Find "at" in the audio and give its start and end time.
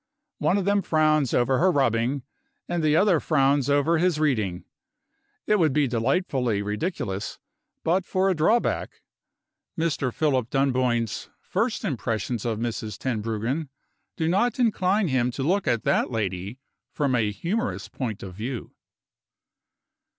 15.67-15.83